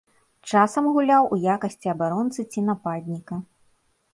Часам 0.51 0.87
гуляў 0.95 1.27
у 1.37 1.39
якасці 1.55 1.91
абаронцы 1.93 2.47
ці 2.51 2.65
нападніка. 2.71 3.39